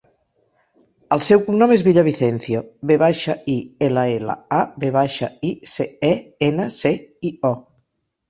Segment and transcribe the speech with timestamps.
[1.15, 2.61] El seu cognom és Villavicencio:
[2.91, 3.59] ve baixa, i,
[3.89, 6.13] ela, ela, a, ve baixa, i, ce, e,
[6.51, 6.95] ena, ce,
[7.31, 7.53] i, o.